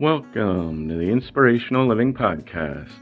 Welcome 0.00 0.88
to 0.90 0.94
the 0.94 1.10
Inspirational 1.10 1.88
Living 1.88 2.14
Podcast. 2.14 2.92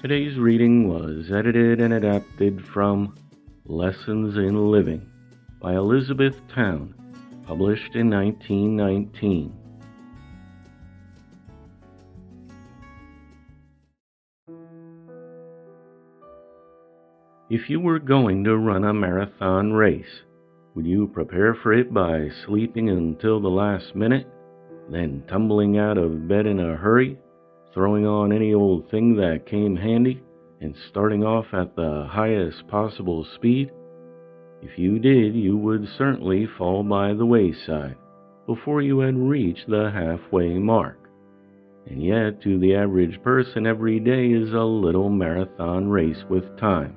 Today's 0.00 0.38
reading 0.38 0.88
was 0.88 1.30
edited 1.30 1.82
and 1.82 1.92
adapted 1.92 2.64
from 2.64 3.18
Lessons 3.66 4.34
in 4.38 4.70
Living 4.70 5.06
by 5.60 5.74
Elizabeth 5.74 6.40
Towne, 6.48 6.94
published 7.46 7.94
in 7.94 8.08
1919. 8.08 9.54
If 17.50 17.68
you 17.68 17.80
were 17.80 17.98
going 17.98 18.44
to 18.44 18.56
run 18.56 18.84
a 18.84 18.94
marathon 18.94 19.74
race, 19.74 20.22
would 20.74 20.86
you 20.86 21.06
prepare 21.06 21.54
for 21.54 21.74
it 21.74 21.92
by 21.92 22.30
sleeping 22.46 22.88
until 22.88 23.40
the 23.40 23.50
last 23.50 23.94
minute 23.94 24.26
then 24.90 25.22
tumbling 25.28 25.78
out 25.78 25.98
of 25.98 26.28
bed 26.28 26.46
in 26.46 26.60
a 26.60 26.76
hurry, 26.76 27.18
throwing 27.72 28.06
on 28.06 28.32
any 28.32 28.54
old 28.54 28.90
thing 28.90 29.16
that 29.16 29.46
came 29.46 29.76
handy, 29.76 30.22
and 30.60 30.74
starting 30.88 31.24
off 31.24 31.46
at 31.52 31.74
the 31.76 32.06
highest 32.10 32.66
possible 32.68 33.26
speed? 33.34 33.70
If 34.62 34.78
you 34.78 34.98
did, 34.98 35.34
you 35.34 35.56
would 35.56 35.86
certainly 35.98 36.46
fall 36.46 36.82
by 36.82 37.12
the 37.12 37.26
wayside 37.26 37.96
before 38.46 38.82
you 38.82 39.00
had 39.00 39.16
reached 39.16 39.68
the 39.68 39.90
halfway 39.90 40.58
mark. 40.58 40.98
And 41.86 42.02
yet, 42.02 42.40
to 42.42 42.58
the 42.58 42.74
average 42.74 43.22
person, 43.22 43.66
every 43.66 44.00
day 44.00 44.30
is 44.30 44.52
a 44.54 44.62
little 44.62 45.10
marathon 45.10 45.88
race 45.88 46.24
with 46.30 46.56
time, 46.58 46.96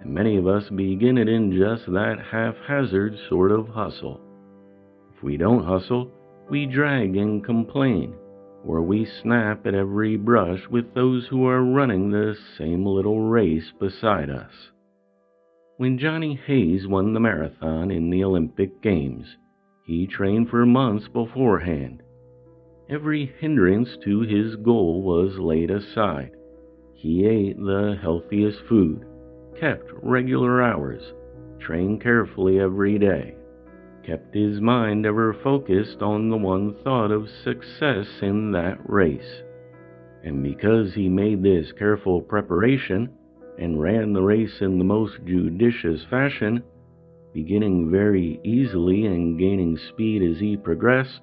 and 0.00 0.14
many 0.14 0.36
of 0.36 0.46
us 0.46 0.68
begin 0.70 1.18
it 1.18 1.28
in 1.28 1.52
just 1.52 1.86
that 1.86 2.20
haphazard 2.30 3.16
sort 3.28 3.50
of 3.50 3.68
hustle. 3.68 4.20
If 5.16 5.24
we 5.24 5.36
don't 5.36 5.64
hustle, 5.64 6.10
we 6.52 6.66
drag 6.66 7.16
and 7.16 7.42
complain, 7.42 8.12
or 8.62 8.82
we 8.82 9.06
snap 9.22 9.66
at 9.66 9.74
every 9.74 10.18
brush 10.18 10.60
with 10.70 10.92
those 10.92 11.26
who 11.28 11.46
are 11.46 11.64
running 11.64 12.10
the 12.10 12.36
same 12.58 12.84
little 12.84 13.22
race 13.22 13.72
beside 13.80 14.28
us. 14.28 14.52
When 15.78 15.96
Johnny 15.96 16.38
Hayes 16.46 16.86
won 16.86 17.14
the 17.14 17.20
marathon 17.20 17.90
in 17.90 18.10
the 18.10 18.22
Olympic 18.22 18.82
Games, 18.82 19.24
he 19.86 20.06
trained 20.06 20.50
for 20.50 20.66
months 20.66 21.08
beforehand. 21.08 22.02
Every 22.90 23.32
hindrance 23.40 23.96
to 24.04 24.20
his 24.20 24.56
goal 24.56 25.00
was 25.00 25.38
laid 25.38 25.70
aside. 25.70 26.32
He 26.92 27.26
ate 27.26 27.56
the 27.56 27.98
healthiest 28.02 28.58
food, 28.68 29.06
kept 29.58 29.90
regular 30.02 30.60
hours, 30.60 31.14
trained 31.60 32.02
carefully 32.02 32.60
every 32.60 32.98
day 32.98 33.36
kept 34.04 34.34
his 34.34 34.60
mind 34.60 35.06
ever 35.06 35.34
focused 35.42 36.02
on 36.02 36.28
the 36.28 36.36
one 36.36 36.74
thought 36.82 37.10
of 37.10 37.28
success 37.44 38.06
in 38.20 38.52
that 38.52 38.78
race. 38.84 39.42
And 40.24 40.42
because 40.42 40.94
he 40.94 41.08
made 41.08 41.42
this 41.42 41.72
careful 41.72 42.20
preparation 42.20 43.10
and 43.58 43.80
ran 43.80 44.12
the 44.12 44.22
race 44.22 44.60
in 44.60 44.78
the 44.78 44.84
most 44.84 45.14
judicious 45.24 46.04
fashion, 46.08 46.62
beginning 47.32 47.90
very 47.90 48.40
easily 48.44 49.06
and 49.06 49.38
gaining 49.38 49.78
speed 49.88 50.22
as 50.22 50.38
he 50.38 50.56
progressed, 50.56 51.20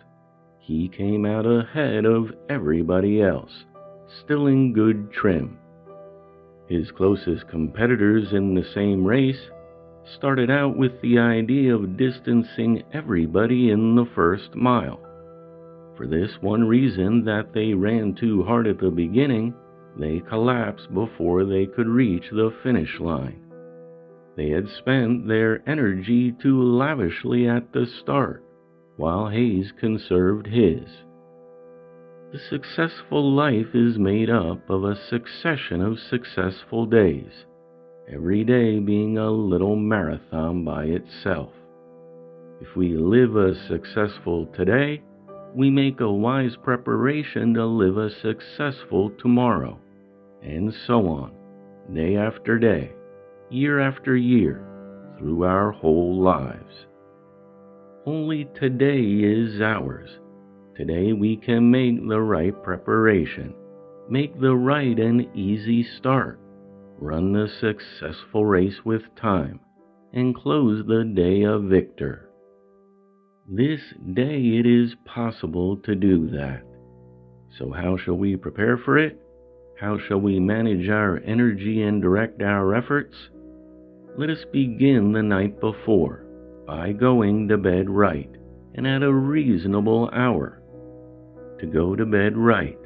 he 0.60 0.88
came 0.90 1.26
out 1.26 1.46
ahead 1.46 2.06
of 2.06 2.32
everybody 2.50 3.22
else, 3.22 3.66
still 4.24 4.48
in 4.48 4.74
good 4.74 5.12
trim. 5.12 5.58
His 6.68 6.92
closest 6.92 7.48
competitors 7.48 8.34
in 8.34 8.54
the 8.54 8.66
same 8.74 9.04
race 9.04 9.50
started 10.16 10.50
out 10.50 10.78
with 10.78 11.00
the 11.02 11.20
idea 11.20 11.76
of 11.76 11.98
distancing 11.98 12.84
everybody 12.94 13.72
in 13.72 13.96
the 13.96 14.08
first 14.16 14.56
mile. 14.56 15.00
For 15.98 16.08
this 16.08 16.32
one 16.42 16.68
reason 16.68 17.26
that 17.26 17.54
they 17.54 17.74
ran 17.74 18.16
too 18.16 18.44
hard 18.44 18.68
at 18.68 18.80
the 18.80 18.90
beginning, 18.90 19.54
they 19.98 20.22
collapsed 20.30 20.94
before 20.94 21.46
they 21.46 21.66
could 21.66 21.88
reach 21.88 22.30
the 22.32 22.54
finish 22.64 23.00
line. 23.00 23.42
They 24.38 24.50
had 24.50 24.70
spent 24.70 25.28
their 25.28 25.62
energy 25.68 26.32
too 26.32 26.62
lavishly 26.62 27.48
at 27.48 27.74
the 27.74 27.86
start, 27.86 28.44
while 28.96 29.28
Hayes 29.28 29.74
conserved 29.80 30.48
his. 30.48 30.88
The 32.32 32.40
successful 32.50 33.34
life 33.34 33.74
is 33.74 33.98
made 33.98 34.30
up 34.30 34.70
of 34.70 34.84
a 34.84 34.96
succession 34.96 35.82
of 35.82 36.00
successful 36.00 36.86
days 36.86 37.46
every 38.12 38.44
day 38.44 38.80
being 38.80 39.18
a 39.18 39.30
little 39.30 39.76
marathon 39.76 40.64
by 40.64 40.86
itself. 40.86 41.52
If 42.60 42.76
we 42.76 42.98
live 42.98 43.36
a 43.36 43.54
successful 43.68 44.48
today, 44.48 45.04
we 45.56 45.70
make 45.70 46.00
a 46.00 46.12
wise 46.12 46.56
preparation 46.64 47.54
to 47.54 47.66
live 47.66 47.98
a 47.98 48.10
successful 48.22 49.12
tomorrow, 49.20 49.80
and 50.42 50.74
so 50.88 51.08
on, 51.08 51.32
day 51.94 52.18
after 52.18 52.58
day, 52.58 52.92
year 53.50 53.80
after 53.80 54.16
year, 54.16 54.66
through 55.18 55.44
our 55.44 55.72
whole 55.72 56.20
lives. 56.20 56.88
Only 58.06 58.48
today 58.60 59.02
is 59.02 59.62
ours. 59.62 60.10
Today 60.76 61.14
we 61.14 61.38
can 61.38 61.70
make 61.70 62.08
the 62.08 62.22
right 62.22 62.64
preparation, 62.64 63.54
make 64.10 64.40
the 64.40 64.56
right 64.56 64.98
and 64.98 65.28
easy 65.36 65.86
start 65.98 66.40
run 67.00 67.34
the 67.34 67.48
successful 67.48 68.46
race 68.46 68.84
with 68.84 69.02
time, 69.16 69.60
and 70.14 70.36
close 70.36 70.86
the 70.86 71.04
day 71.04 71.44
a 71.44 71.58
victor. 71.58 72.30
This 73.48 73.82
day 74.14 74.58
it 74.60 74.66
is 74.66 74.96
possible 75.06 75.78
to 75.78 75.96
do 75.96 76.30
that. 76.32 76.64
So, 77.58 77.72
how 77.72 77.98
shall 77.98 78.16
we 78.16 78.36
prepare 78.36 78.78
for 78.78 78.98
it? 78.98 79.20
How 79.80 79.98
shall 79.98 80.20
we 80.20 80.40
manage 80.40 80.90
our 80.90 81.20
energy 81.20 81.82
and 81.82 82.02
direct 82.02 82.42
our 82.42 82.76
efforts? 82.76 83.16
Let 84.18 84.30
us 84.30 84.46
begin 84.52 85.14
the 85.14 85.24
night 85.24 85.60
before 85.60 86.26
by 86.68 86.92
going 86.92 87.48
to 87.48 87.58
bed 87.58 87.90
right 87.90 88.30
and 88.76 88.86
at 88.86 89.04
a 89.04 89.14
reasonable 89.14 90.10
hour. 90.14 90.62
To 91.60 91.66
go 91.66 91.96
to 91.96 92.06
bed 92.06 92.38
right 92.38 92.79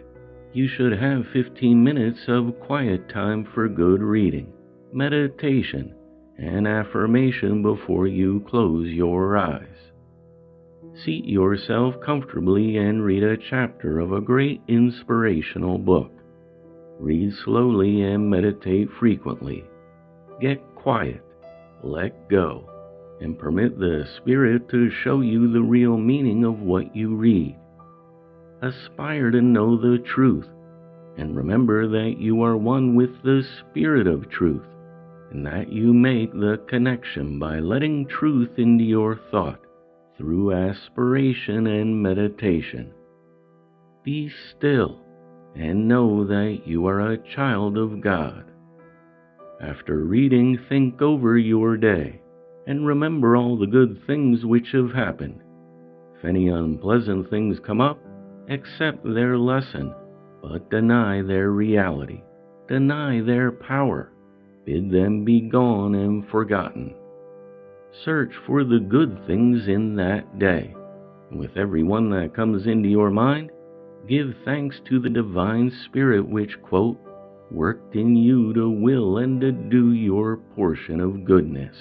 you 0.54 0.68
should 0.68 0.94
have 0.94 1.26
15 1.34 1.84
minutes 1.84 2.20
of 2.28 2.60
quiet 2.60 3.10
time 3.10 3.44
for 3.54 3.68
good 3.68 4.02
reading, 4.02 4.54
meditation, 4.92 5.96
and 6.38 6.68
affirmation 6.68 7.62
before 7.64 8.08
you 8.08 8.46
close 8.50 8.88
your 8.90 9.36
eyes. 9.38 9.68
seat 11.04 11.26
yourself 11.26 11.96
comfortably 12.06 12.78
and 12.78 13.04
read 13.04 13.24
a 13.24 13.38
chapter 13.50 14.00
of 14.00 14.14
a 14.14 14.22
great 14.22 14.62
inspirational 14.68 15.78
book. 15.80 16.12
Read 17.00 17.34
slowly 17.44 18.04
and 18.04 18.30
meditate 18.30 18.88
frequently. 19.00 19.64
Get 20.40 20.62
quiet, 20.76 21.24
let 21.84 22.30
go, 22.30 22.70
and 23.22 23.40
permit 23.40 23.80
the 23.80 24.06
Spirit 24.18 24.70
to 24.70 24.92
show 25.04 25.22
you 25.22 25.52
the 25.52 25.62
real 25.62 25.98
meaning 25.98 26.44
of 26.44 26.60
what 26.60 26.96
you 26.96 27.16
read. 27.16 27.58
Aspire 28.64 29.30
to 29.30 29.42
know 29.42 29.76
the 29.76 29.98
truth, 29.98 30.48
and 31.18 31.36
remember 31.36 31.86
that 31.86 32.16
you 32.18 32.44
are 32.44 32.56
one 32.56 32.96
with 32.96 33.22
the 33.22 33.44
Spirit 33.60 34.08
of 34.08 34.30
truth, 34.30 34.66
and 35.32 35.46
that 35.46 35.70
you 35.70 35.94
make 35.94 36.32
the 36.32 36.62
connection 36.70 37.38
by 37.40 37.60
letting 37.60 38.08
truth 38.08 38.52
into 38.56 38.86
your 38.86 39.20
thought 39.32 39.60
through 40.18 40.54
aspiration 40.54 41.68
and 41.68 42.02
meditation. 42.02 42.94
Be 44.02 44.32
still 44.56 44.98
and 45.56 45.90
know 45.90 46.24
that 46.24 46.62
you 46.66 46.88
are 46.88 47.12
a 47.12 47.36
child 47.36 47.78
of 47.78 48.00
God. 48.00 48.46
After 49.60 50.06
reading, 50.06 50.58
think 50.70 51.02
over 51.02 51.38
your 51.38 51.76
day 51.76 52.22
and 52.66 52.88
remember 52.88 53.36
all 53.36 53.58
the 53.58 53.68
good 53.68 54.02
things 54.08 54.46
which 54.46 54.70
have 54.72 54.94
happened. 54.94 55.42
If 56.18 56.24
any 56.24 56.48
unpleasant 56.48 57.30
things 57.30 57.60
come 57.60 57.82
up, 57.82 58.00
accept 58.50 59.04
their 59.04 59.38
lesson, 59.38 59.94
but 60.42 60.70
deny 60.70 61.22
their 61.22 61.52
reality, 61.52 62.22
deny 62.68 63.22
their 63.22 63.52
power, 63.52 64.12
bid 64.66 64.92
them 64.92 65.24
be 65.24 65.42
gone 65.42 65.96
and 65.96 66.28
forgotten. 66.30 66.94
Search 68.04 68.32
for 68.46 68.64
the 68.64 68.80
good 68.80 69.26
things 69.28 69.68
in 69.68 69.96
that 69.96 70.40
day, 70.40 70.74
with 71.32 71.56
every 71.56 71.84
one 71.84 72.10
that 72.10 72.36
comes 72.36 72.66
into 72.66 72.90
your 72.90 73.12
mind, 73.12 73.52
give 74.08 74.34
thanks 74.44 74.80
to 74.90 75.00
the 75.00 75.10
divine 75.10 75.72
Spirit 75.86 76.28
which, 76.28 76.62
quote, 76.62 76.98
worked 77.52 77.96
in 77.96 78.16
you 78.16 78.54
to 78.54 78.70
will 78.70 79.20
and 79.20 79.40
to 79.42 79.52
do 79.52 79.94
your 79.94 80.38
portion 80.56 81.00
of 81.00 81.24
goodness. 81.24 81.76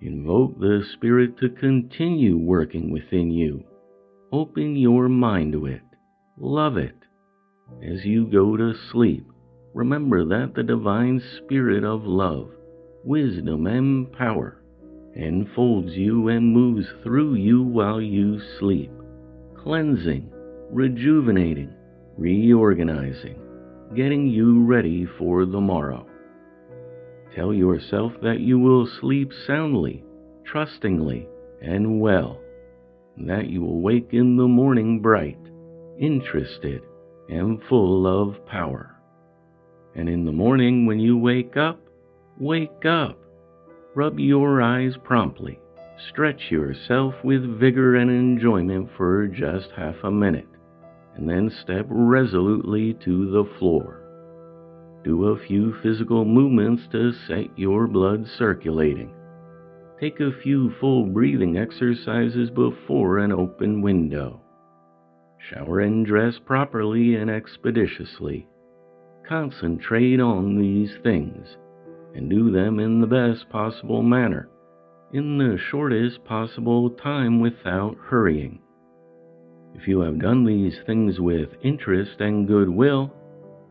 Invoke 0.00 0.58
the 0.58 0.82
Spirit 0.94 1.36
to 1.38 1.50
continue 1.50 2.38
working 2.38 2.90
within 2.90 3.30
you. 3.30 3.64
Open 4.30 4.76
your 4.76 5.08
mind 5.08 5.52
to 5.52 5.64
it. 5.64 5.80
Love 6.36 6.76
it. 6.76 6.94
As 7.82 8.04
you 8.04 8.26
go 8.26 8.58
to 8.58 8.74
sleep, 8.92 9.26
remember 9.72 10.22
that 10.26 10.52
the 10.54 10.62
divine 10.62 11.22
Spirit 11.38 11.82
of 11.82 12.04
love, 12.04 12.50
wisdom, 13.04 13.66
and 13.66 14.12
power 14.12 14.62
enfolds 15.16 15.92
you 15.94 16.28
and 16.28 16.52
moves 16.52 16.86
through 17.02 17.36
you 17.36 17.62
while 17.62 18.02
you 18.02 18.38
sleep, 18.58 18.92
cleansing, 19.56 20.30
rejuvenating, 20.70 21.72
reorganizing, 22.18 23.40
getting 23.96 24.26
you 24.26 24.62
ready 24.62 25.06
for 25.18 25.46
the 25.46 25.60
morrow. 25.60 26.06
Tell 27.34 27.54
yourself 27.54 28.12
that 28.22 28.40
you 28.40 28.58
will 28.58 28.86
sleep 29.00 29.32
soundly, 29.46 30.04
trustingly, 30.44 31.26
and 31.62 31.98
well, 31.98 32.42
that 33.26 33.48
you 33.48 33.62
will 33.62 33.80
wake 33.80 34.10
in 34.12 34.36
the 34.36 34.46
morning 34.46 35.00
bright, 35.00 35.38
interested, 35.98 36.82
and 37.28 37.60
full 37.68 38.06
of 38.06 38.44
power. 38.46 38.94
And 39.94 40.08
in 40.08 40.24
the 40.24 40.32
morning 40.32 40.86
when 40.86 41.00
you 41.00 41.18
wake 41.18 41.56
up, 41.56 41.80
wake 42.38 42.84
up. 42.84 43.18
Rub 43.94 44.18
your 44.18 44.62
eyes 44.62 44.94
promptly. 45.02 45.58
Stretch 46.08 46.50
yourself 46.50 47.14
with 47.24 47.58
vigor 47.58 47.96
and 47.96 48.10
enjoyment 48.10 48.88
for 48.96 49.26
just 49.26 49.70
half 49.76 49.96
a 50.04 50.10
minute, 50.10 50.46
and 51.16 51.28
then 51.28 51.50
step 51.62 51.86
resolutely 51.88 52.94
to 53.04 53.30
the 53.32 53.44
floor. 53.58 54.00
Do 55.02 55.26
a 55.26 55.46
few 55.46 55.74
physical 55.82 56.24
movements 56.24 56.84
to 56.92 57.12
set 57.26 57.58
your 57.58 57.88
blood 57.88 58.26
circulating. 58.38 59.12
Take 60.00 60.20
a 60.20 60.30
few 60.30 60.70
full 60.78 61.06
breathing 61.06 61.58
exercises 61.58 62.50
before 62.50 63.18
an 63.18 63.32
open 63.32 63.82
window. 63.82 64.40
Shower 65.38 65.80
and 65.80 66.06
dress 66.06 66.38
properly 66.38 67.16
and 67.16 67.28
expeditiously. 67.28 68.46
Concentrate 69.28 70.20
on 70.20 70.56
these 70.56 70.92
things 71.02 71.56
and 72.14 72.30
do 72.30 72.52
them 72.52 72.78
in 72.78 73.00
the 73.00 73.08
best 73.08 73.48
possible 73.50 74.02
manner, 74.04 74.48
in 75.12 75.36
the 75.36 75.58
shortest 75.68 76.24
possible 76.24 76.90
time 76.90 77.40
without 77.40 77.96
hurrying. 77.96 78.60
If 79.74 79.88
you 79.88 79.98
have 80.00 80.20
done 80.20 80.44
these 80.44 80.78
things 80.86 81.18
with 81.18 81.48
interest 81.64 82.20
and 82.20 82.46
goodwill, 82.46 83.12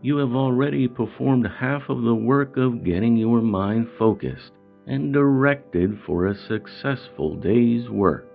you 0.01 0.17
have 0.17 0.35
already 0.35 0.89
performed 0.89 1.47
half 1.47 1.83
of 1.87 2.03
the 2.03 2.15
work 2.15 2.57
of 2.57 2.83
getting 2.83 3.15
your 3.15 3.41
mind 3.41 3.87
focused 3.97 4.51
and 4.87 5.13
directed 5.13 5.99
for 6.05 6.27
a 6.27 6.47
successful 6.47 7.35
day's 7.35 7.89
work. 7.89 8.27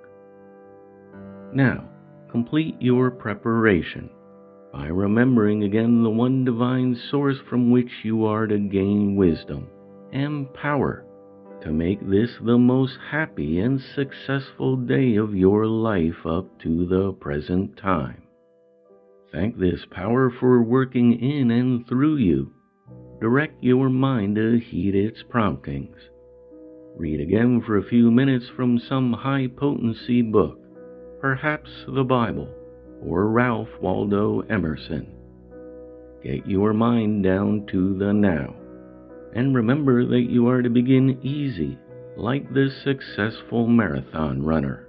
Now, 1.54 1.88
complete 2.30 2.76
your 2.80 3.10
preparation 3.10 4.10
by 4.72 4.86
remembering 4.86 5.64
again 5.64 6.02
the 6.02 6.10
one 6.10 6.44
divine 6.44 6.96
source 7.10 7.38
from 7.48 7.70
which 7.70 7.90
you 8.04 8.24
are 8.24 8.46
to 8.46 8.58
gain 8.58 9.16
wisdom 9.16 9.68
and 10.12 10.52
power 10.54 11.04
to 11.62 11.72
make 11.72 12.00
this 12.08 12.30
the 12.44 12.58
most 12.58 12.98
happy 13.10 13.60
and 13.60 13.80
successful 13.94 14.76
day 14.76 15.16
of 15.16 15.34
your 15.34 15.66
life 15.66 16.26
up 16.26 16.58
to 16.60 16.86
the 16.86 17.12
present 17.20 17.76
time. 17.76 18.22
Thank 19.30 19.58
this 19.58 19.80
power 19.90 20.30
for 20.30 20.62
working 20.62 21.18
in 21.20 21.50
and 21.50 21.86
through 21.86 22.16
you. 22.16 22.52
Direct 23.20 23.62
your 23.62 23.88
mind 23.88 24.36
to 24.36 24.58
heed 24.58 24.94
its 24.94 25.22
promptings. 25.22 25.96
Read 26.96 27.20
again 27.20 27.62
for 27.66 27.78
a 27.78 27.88
few 27.88 28.10
minutes 28.10 28.46
from 28.56 28.78
some 28.78 29.12
high 29.12 29.48
potency 29.56 30.22
book, 30.22 30.58
perhaps 31.20 31.70
the 31.86 32.04
Bible 32.04 32.48
or 33.04 33.28
Ralph 33.28 33.68
Waldo 33.80 34.40
Emerson. 34.40 35.06
Get 36.22 36.46
your 36.46 36.72
mind 36.72 37.24
down 37.24 37.66
to 37.72 37.98
the 37.98 38.12
now, 38.12 38.54
and 39.34 39.54
remember 39.54 40.06
that 40.06 40.30
you 40.30 40.48
are 40.48 40.62
to 40.62 40.70
begin 40.70 41.18
easy, 41.22 41.78
like 42.16 42.52
this 42.52 42.72
successful 42.84 43.66
marathon 43.66 44.42
runner. 44.42 44.88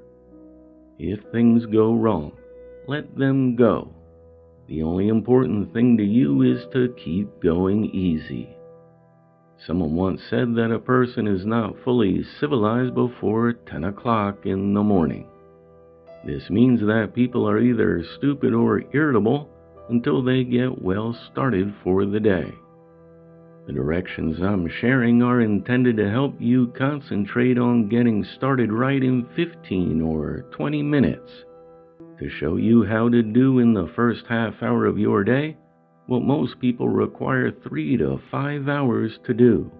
If 0.99 1.19
things 1.31 1.65
go 1.65 1.93
wrong, 1.93 2.33
let 2.87 3.17
them 3.17 3.55
go 3.55 3.93
the 4.67 4.81
only 4.81 5.09
important 5.09 5.73
thing 5.73 5.97
to 5.97 6.03
you 6.03 6.41
is 6.41 6.65
to 6.71 6.95
keep 7.03 7.41
going 7.41 7.85
easy. 7.85 8.55
Someone 9.65 9.95
once 9.95 10.21
said 10.29 10.55
that 10.55 10.71
a 10.71 10.79
person 10.79 11.25
is 11.25 11.45
not 11.45 11.79
fully 11.85 12.21
civilized 12.39 12.93
before 12.95 13.53
10 13.53 13.85
o'clock 13.85 14.45
in 14.45 14.73
the 14.73 14.83
morning. 14.83 15.25
This 16.25 16.49
means 16.49 16.81
that 16.81 17.13
people 17.15 17.47
are 17.47 17.59
either 17.59 18.03
stupid 18.17 18.53
or 18.53 18.83
irritable 18.93 19.49
until 19.89 20.21
they 20.21 20.43
get 20.43 20.81
well 20.81 21.13
started 21.31 21.73
for 21.81 22.05
the 22.05 22.19
day. 22.19 22.51
The 23.65 23.73
directions 23.73 24.41
I'm 24.41 24.67
sharing 24.67 25.23
are 25.23 25.39
intended 25.39 25.95
to 25.95 26.09
help 26.09 26.35
you 26.39 26.67
concentrate 26.77 27.57
on 27.57 27.87
getting 27.87 28.25
started 28.35 28.73
right 28.73 29.01
in 29.01 29.25
15 29.35 30.01
or 30.01 30.45
20 30.51 30.83
minutes 30.83 31.31
to 32.19 32.29
show 32.29 32.57
you 32.57 32.83
how 32.83 33.07
to 33.07 33.23
do 33.23 33.59
in 33.59 33.73
the 33.73 33.91
first 33.95 34.25
half 34.27 34.61
hour 34.61 34.85
of 34.85 34.97
your 34.97 35.23
day 35.23 35.55
what 36.07 36.21
most 36.21 36.59
people 36.59 36.89
require 36.89 37.51
three 37.51 37.97
to 37.97 38.19
five 38.29 38.67
hours 38.67 39.19
to 39.25 39.33
do. 39.33 39.71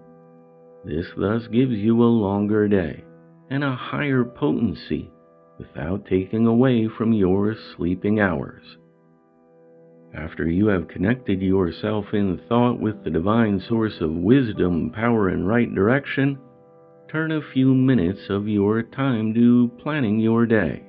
This 0.84 1.06
thus 1.16 1.46
gives 1.48 1.74
you 1.74 2.02
a 2.02 2.04
longer 2.04 2.68
day 2.68 3.04
and 3.50 3.62
a 3.62 3.74
higher 3.74 4.24
potency 4.24 5.10
without 5.58 6.06
taking 6.06 6.46
away 6.46 6.88
from 6.88 7.12
your 7.12 7.54
sleeping 7.76 8.20
hours. 8.20 8.62
After 10.14 10.48
you 10.48 10.68
have 10.68 10.88
connected 10.88 11.42
yourself 11.42 12.06
in 12.12 12.40
thought 12.48 12.78
with 12.78 13.02
the 13.02 13.10
divine 13.10 13.60
source 13.68 14.00
of 14.00 14.10
wisdom, 14.10 14.90
power, 14.90 15.28
and 15.28 15.46
right 15.46 15.72
direction, 15.74 16.38
turn 17.10 17.32
a 17.32 17.40
few 17.52 17.74
minutes 17.74 18.20
of 18.30 18.48
your 18.48 18.82
time 18.82 19.34
to 19.34 19.70
planning 19.82 20.20
your 20.20 20.46
day. 20.46 20.84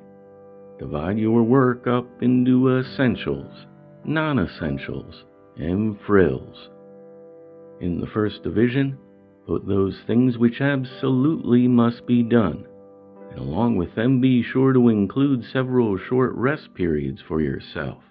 Divide 0.80 1.18
your 1.18 1.44
work 1.44 1.88
up 1.88 2.08
into 2.22 2.78
essentials, 2.78 3.66
non 4.08 4.40
essentials, 4.40 5.26
and 5.58 6.00
frills. 6.06 6.70
In 7.82 8.00
the 8.00 8.08
first 8.08 8.44
division, 8.44 8.98
put 9.48 9.68
those 9.68 9.98
things 10.06 10.38
which 10.38 10.62
absolutely 10.62 11.68
must 11.68 12.06
be 12.06 12.24
done, 12.24 12.66
and 13.32 13.40
along 13.40 13.76
with 13.76 13.96
them 13.96 14.22
be 14.22 14.44
sure 14.44 14.74
to 14.74 14.90
include 14.90 15.44
several 15.44 15.98
short 15.98 16.34
rest 16.36 16.74
periods 16.74 17.22
for 17.28 17.42
yourself, 17.42 18.04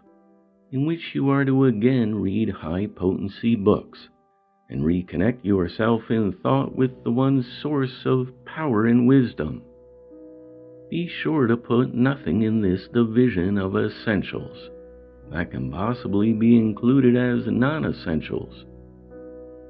in 0.73 0.85
which 0.85 1.15
you 1.15 1.29
are 1.31 1.45
to 1.45 1.65
again 1.65 2.15
read 2.15 2.51
high 2.51 2.87
potency 2.87 3.55
books 3.55 4.09
and 4.71 4.83
reconnect 4.83 5.45
yourself 5.45 6.03
in 6.11 6.33
thought 6.43 6.75
with 6.75 7.05
the 7.05 7.11
one 7.13 7.45
source 7.63 8.05
of 8.05 8.29
power 8.45 8.87
and 8.87 9.07
wisdom. 9.07 9.63
be 10.91 11.09
sure 11.09 11.47
to 11.47 11.57
put 11.57 11.95
nothing 11.95 12.43
in 12.43 12.61
this 12.61 12.89
division 12.89 13.59
of 13.59 13.77
essentials 13.77 14.71
that 15.31 15.51
can 15.51 15.71
possibly 15.71 16.33
be 16.33 16.57
included 16.57 17.17
as 17.17 17.47
non 17.47 17.85
essentials. 17.85 18.65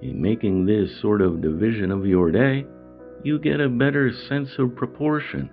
In 0.03 0.21
making 0.21 0.67
this 0.67 1.01
sort 1.01 1.23
of 1.23 1.41
division 1.41 1.91
of 1.91 2.07
your 2.07 2.31
day, 2.31 2.67
you 3.23 3.39
get 3.39 3.61
a 3.61 3.69
better 3.69 4.13
sense 4.13 4.51
of 4.59 4.77
proportion, 4.77 5.49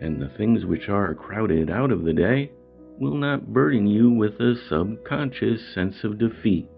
and 0.00 0.20
the 0.20 0.28
things 0.36 0.66
which 0.66 0.88
are 0.88 1.14
crowded 1.14 1.70
out 1.70 1.90
of 1.90 2.04
the 2.04 2.12
day 2.12 2.52
will 2.98 3.16
not 3.16 3.52
burden 3.52 3.86
you 3.86 4.10
with 4.10 4.34
a 4.40 4.54
subconscious 4.68 5.60
sense 5.74 6.04
of 6.04 6.18
defeat. 6.18 6.68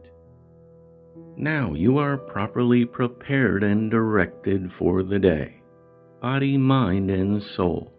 Now 1.37 1.75
you 1.75 1.99
are 1.99 2.17
properly 2.17 2.85
prepared 2.85 3.65
and 3.65 3.91
directed 3.91 4.71
for 4.79 5.03
the 5.03 5.19
day, 5.19 5.63
body, 6.21 6.57
mind, 6.57 7.11
and 7.11 7.43
soul, 7.57 7.94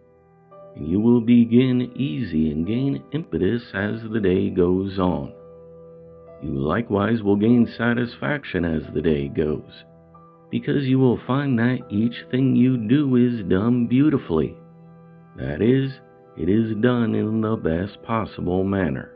and 0.76 0.86
you 0.86 1.00
will 1.00 1.20
begin 1.20 1.90
easy 1.96 2.50
and 2.50 2.66
gain 2.66 3.02
impetus 3.12 3.62
as 3.74 4.02
the 4.12 4.20
day 4.20 4.50
goes 4.50 4.98
on. 4.98 5.32
You 6.42 6.50
likewise 6.50 7.22
will 7.22 7.36
gain 7.36 7.66
satisfaction 7.78 8.64
as 8.64 8.82
the 8.94 9.00
day 9.00 9.28
goes, 9.28 9.84
because 10.50 10.84
you 10.84 10.98
will 10.98 11.18
find 11.26 11.58
that 11.58 11.86
each 11.90 12.24
thing 12.30 12.54
you 12.54 12.76
do 12.76 13.16
is 13.16 13.42
done 13.48 13.86
beautifully. 13.86 14.54
That 15.36 15.62
is, 15.62 15.92
it 16.36 16.50
is 16.50 16.76
done 16.82 17.14
in 17.14 17.40
the 17.40 17.56
best 17.56 18.02
possible 18.02 18.62
manner. 18.62 19.12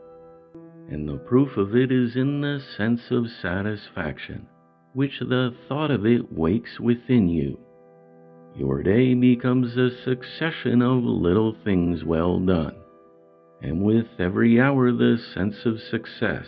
And 0.91 1.07
the 1.07 1.19
proof 1.19 1.57
of 1.59 1.77
it 1.77 1.93
is 1.93 2.17
in 2.17 2.41
the 2.41 2.61
sense 2.77 3.03
of 3.11 3.27
satisfaction, 3.43 4.49
which 4.95 5.21
the 5.21 5.55
thought 5.69 5.91
of 5.91 6.07
it 6.07 6.33
wakes 6.33 6.81
within 6.81 7.29
you. 7.29 7.59
Your 8.57 8.83
day 8.83 9.15
becomes 9.15 9.77
a 9.77 9.91
succession 10.05 10.83
of 10.83 11.05
little 11.05 11.55
things 11.65 12.05
well 12.05 12.39
done, 12.41 12.75
and 13.63 13.83
with 13.83 14.07
every 14.19 14.61
hour 14.61 14.93
the 14.93 15.19
sense 15.35 15.65
of 15.65 15.81
success 15.81 16.47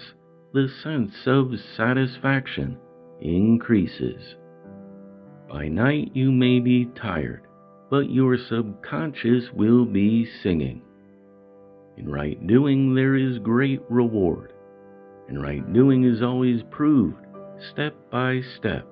the 0.53 0.69
sense 0.83 1.15
of 1.27 1.51
satisfaction 1.77 2.77
increases. 3.21 4.35
By 5.51 5.69
night 5.69 6.11
you 6.15 6.31
may 6.31 6.61
be 6.61 6.91
tired, 6.95 7.47
but 7.89 8.11
your 8.11 8.37
subconscious 8.37 9.51
will 9.55 9.87
be 9.87 10.27
singing. 10.43 10.83
In 11.97 12.11
right 12.11 12.47
doing 12.47 12.95
there 12.95 13.17
is 13.17 13.39
great 13.39 13.81
reward, 13.89 14.53
and 15.29 15.43
right 15.43 15.73
doing 15.73 16.05
is 16.05 16.23
always 16.23 16.63
proved 16.71 17.17
step 17.71 17.95
by 18.11 18.43
step 18.59 18.87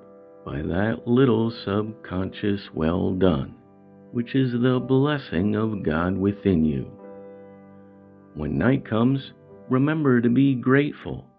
by 0.45 0.63
that 0.63 1.03
little 1.07 1.51
subconscious 1.51 2.61
well 2.75 3.13
done, 3.15 3.55
which 4.13 4.35
is 4.35 4.53
the 4.53 4.81
blessing 4.81 5.55
of 5.57 5.83
God 5.83 6.17
within 6.17 6.65
you. 6.65 6.91
When 8.35 8.59
night 8.59 8.89
comes, 8.89 9.33
remember 9.69 10.21
to 10.21 10.29
be 10.29 10.55
grateful 10.55 11.31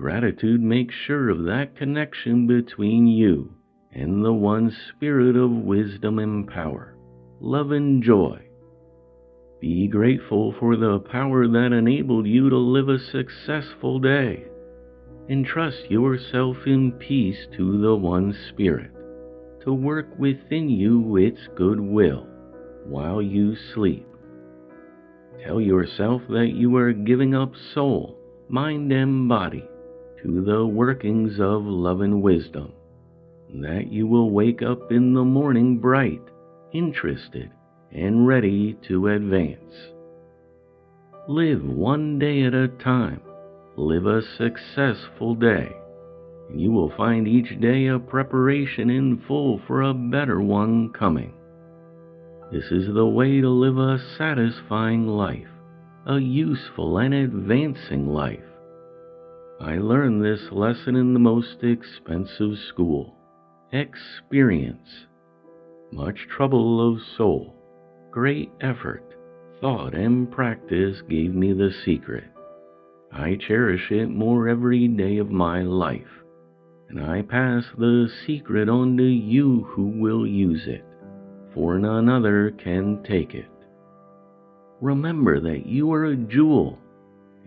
Gratitude 0.00 0.62
makes 0.62 0.94
sure 0.94 1.28
of 1.28 1.44
that 1.44 1.76
connection 1.76 2.46
between 2.46 3.06
you 3.06 3.52
and 3.92 4.24
the 4.24 4.32
one 4.32 4.74
spirit 4.88 5.36
of 5.36 5.50
wisdom 5.50 6.18
and 6.18 6.48
power, 6.48 6.96
love 7.38 7.70
and 7.70 8.02
joy. 8.02 8.40
Be 9.60 9.88
grateful 9.88 10.54
for 10.58 10.74
the 10.74 11.00
power 11.00 11.46
that 11.46 11.74
enabled 11.74 12.26
you 12.26 12.48
to 12.48 12.56
live 12.56 12.88
a 12.88 12.98
successful 12.98 13.98
day. 13.98 14.46
Entrust 15.30 15.88
yourself 15.88 16.56
in 16.66 16.90
peace 16.90 17.46
to 17.56 17.80
the 17.80 17.94
one 17.94 18.34
spirit, 18.48 18.90
to 19.62 19.72
work 19.72 20.08
within 20.18 20.68
you 20.68 21.16
its 21.18 21.38
good 21.54 21.78
will 21.78 22.26
while 22.84 23.22
you 23.22 23.54
sleep. 23.72 24.08
Tell 25.44 25.60
yourself 25.60 26.22
that 26.30 26.50
you 26.56 26.74
are 26.76 26.92
giving 26.92 27.36
up 27.36 27.52
soul, 27.72 28.18
mind, 28.48 28.90
and 28.90 29.28
body 29.28 29.64
to 30.20 30.42
the 30.44 30.66
workings 30.66 31.38
of 31.38 31.62
love 31.62 32.00
and 32.00 32.20
wisdom, 32.20 32.72
that 33.54 33.86
you 33.86 34.08
will 34.08 34.30
wake 34.30 34.62
up 34.62 34.90
in 34.90 35.14
the 35.14 35.24
morning 35.24 35.78
bright, 35.78 36.22
interested, 36.72 37.52
and 37.92 38.26
ready 38.26 38.76
to 38.88 39.06
advance. 39.06 39.74
Live 41.28 41.62
one 41.62 42.18
day 42.18 42.42
at 42.42 42.52
a 42.52 42.66
time. 42.66 43.20
Live 43.80 44.06
a 44.06 44.22
successful 44.36 45.34
day, 45.34 45.72
and 46.48 46.60
you 46.60 46.70
will 46.70 46.92
find 46.96 47.26
each 47.26 47.60
day 47.60 47.86
a 47.86 47.98
preparation 47.98 48.90
in 48.90 49.22
full 49.26 49.60
for 49.66 49.82
a 49.82 49.94
better 49.94 50.40
one 50.40 50.92
coming. 50.92 51.32
This 52.52 52.70
is 52.70 52.92
the 52.92 53.06
way 53.06 53.40
to 53.40 53.48
live 53.48 53.78
a 53.78 53.98
satisfying 54.18 55.06
life, 55.06 55.48
a 56.06 56.18
useful 56.18 56.98
and 56.98 57.14
advancing 57.14 58.06
life 58.06 58.44
I 59.62 59.76
learned 59.76 60.24
this 60.24 60.50
lesson 60.50 60.96
in 60.96 61.12
the 61.12 61.18
most 61.18 61.62
expensive 61.62 62.56
school. 62.70 63.14
Experience. 63.72 65.06
Much 65.92 66.16
trouble 66.34 66.80
of 66.90 67.02
soul, 67.18 67.54
great 68.10 68.50
effort, 68.62 69.04
thought, 69.60 69.94
and 69.94 70.30
practice 70.30 71.02
gave 71.10 71.34
me 71.34 71.52
the 71.52 71.70
secret. 71.84 72.24
I 73.12 73.36
cherish 73.36 73.90
it 73.90 74.08
more 74.08 74.48
every 74.48 74.86
day 74.86 75.18
of 75.18 75.30
my 75.30 75.62
life, 75.62 76.22
and 76.88 77.00
I 77.00 77.22
pass 77.22 77.64
the 77.76 78.08
secret 78.24 78.68
on 78.68 78.96
to 78.98 79.04
you 79.04 79.64
who 79.64 79.86
will 79.86 80.24
use 80.24 80.66
it, 80.66 80.84
for 81.52 81.78
none 81.78 82.08
other 82.08 82.52
can 82.52 83.02
take 83.02 83.34
it. 83.34 83.50
Remember 84.80 85.40
that 85.40 85.66
you 85.66 85.92
are 85.92 86.04
a 86.04 86.16
jewel 86.16 86.78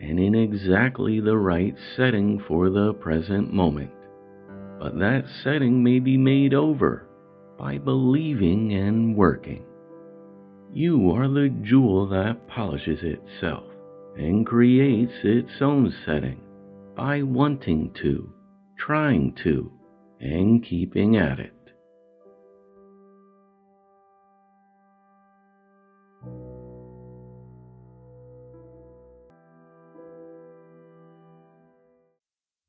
and 0.02 0.20
in 0.20 0.36
exactly 0.36 1.22
the 1.22 1.38
right 1.38 1.76
setting 1.96 2.44
for 2.46 2.70
the 2.70 2.94
present 2.96 3.54
moment. 3.54 3.92
But 4.80 5.00
that 5.00 5.24
setting 5.44 5.82
may 5.82 6.00
be 6.00 6.18
made 6.18 6.54
over 6.54 7.08
by 7.58 7.78
believing 7.78 8.74
and 8.74 9.16
working. 9.16 9.64
You 10.74 11.12
are 11.12 11.30
the 11.30 11.50
jewel 11.64 12.08
that 12.10 12.50
polishes 12.50 13.00
itself 13.02 13.64
and 14.18 14.46
creates 14.46 15.14
its 15.24 15.62
own 15.62 15.94
setting 16.06 16.42
by 16.96 17.22
wanting 17.24 17.92
to, 18.02 18.32
trying 18.78 19.34
to, 19.44 19.72
and 20.20 20.64
keeping 20.64 21.18
at 21.18 21.40
it. 21.40 21.53